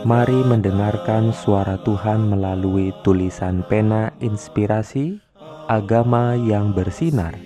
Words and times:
Mari 0.00 0.40
mendengarkan 0.48 1.28
suara 1.28 1.76
Tuhan 1.84 2.32
melalui 2.32 2.88
tulisan 3.04 3.60
pena 3.68 4.08
inspirasi 4.24 5.20
agama 5.68 6.32
yang 6.40 6.72
bersinar. 6.72 7.36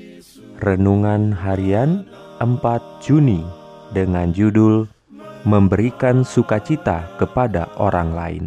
Renungan 0.62 1.34
harian 1.34 2.06
4 2.38 3.02
Juni 3.02 3.42
dengan 3.91 4.30
judul 4.30 4.87
Memberikan 5.45 6.25
sukacita 6.25 7.11
kepada 7.20 7.69
orang 7.77 8.16
lain. 8.16 8.45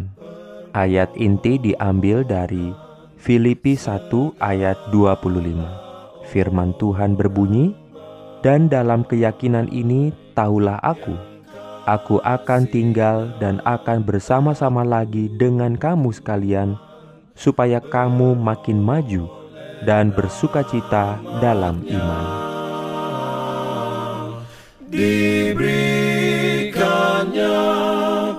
Ayat 0.74 1.12
inti 1.14 1.60
diambil 1.60 2.26
dari 2.26 2.74
Filipi 3.20 3.78
1 3.78 4.08
ayat 4.42 4.80
25. 4.90 5.62
Firman 6.26 6.74
Tuhan 6.80 7.14
berbunyi, 7.14 7.76
"Dan 8.42 8.66
dalam 8.66 9.06
keyakinan 9.06 9.70
ini 9.70 10.10
tahulah 10.34 10.82
aku 10.82 11.37
Aku 11.88 12.20
akan 12.20 12.68
tinggal 12.68 13.32
dan 13.40 13.64
akan 13.64 14.04
bersama-sama 14.04 14.84
lagi 14.84 15.32
dengan 15.40 15.72
kamu 15.72 16.12
sekalian, 16.12 16.76
supaya 17.32 17.80
kamu 17.80 18.36
makin 18.36 18.76
maju 18.76 19.24
dan 19.88 20.12
bersukacita 20.12 21.16
dalam 21.40 21.80
iman. 21.88 22.28
Diberikannya 24.84 27.56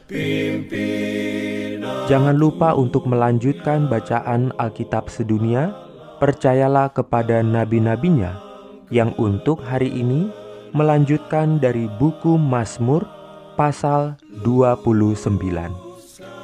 Pimpinan 0.07 2.07
Jangan 2.07 2.39
lupa 2.39 2.71
untuk 2.71 3.03
melanjutkan 3.03 3.91
bacaan 3.91 4.55
Alkitab 4.55 5.11
sedunia. 5.11 5.75
Percayalah 6.15 6.95
kepada 6.95 7.43
nabi-nabinya 7.43 8.44
yang 8.93 9.17
untuk 9.17 9.65
hari 9.65 9.89
ini 9.89 10.29
melanjutkan 10.75 11.55
dari 11.57 11.89
buku 11.97 12.37
Mazmur 12.37 13.07
pasal 13.55 14.19
29. 14.43 15.39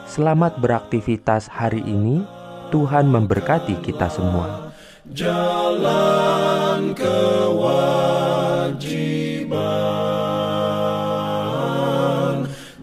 Selamat 0.08 0.56
beraktivitas 0.60 1.48
hari 1.52 1.84
ini. 1.84 2.24
Tuhan 2.72 3.12
memberkati 3.12 3.84
kita 3.84 4.08
semua. 4.08 4.72
Jalan 5.12 6.96
kewajiban, 6.96 8.08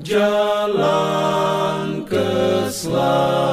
jalan 0.04 2.04
keselamatan. 2.04 3.47